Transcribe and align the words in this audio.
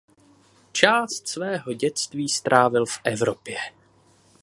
Část 0.71 1.27
svého 1.27 1.73
dětství 1.73 2.29
strávil 2.29 2.85
v 2.85 2.99
Evropě. 3.03 3.57